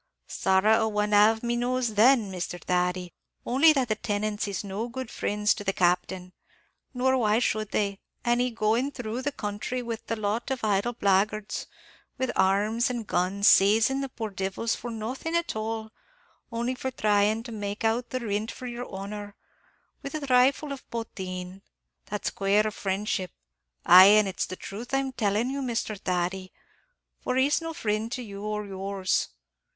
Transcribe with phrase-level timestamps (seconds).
[0.25, 3.13] "Sorra a one av me knows then, Misthur Thady;
[3.45, 6.33] only that the tenants is no good frinds to the Captain;
[6.91, 10.93] nor why should they, an' he going through the counthry with a lot of idle
[10.95, 11.67] blagguards,
[12.17, 15.91] with arms, an' guns, sazin' the poor divils for nothin' at all,
[16.51, 19.35] only for thryin' to make out the rint for yer honor,
[20.01, 21.61] with a thrifle of potheen?
[22.07, 23.29] That's quare friendship;
[23.85, 26.51] ay, an' it's the truth I'm tellin' you, Misthur Thady,
[27.19, 29.27] for he's no frind to you or yours.